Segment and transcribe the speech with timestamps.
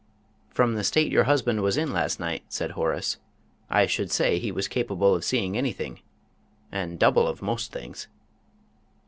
[0.49, 3.17] "From the state your husband was in last night," said Horace,
[3.69, 5.99] "I should say he was capable of seeing anything
[6.71, 8.07] and double of most things."